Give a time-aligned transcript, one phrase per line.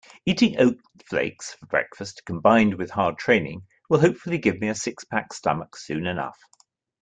[0.25, 5.31] Eating oat flakes for breakfast combined with hard training will hopefully give me a six-pack
[5.31, 6.39] stomach soon enough.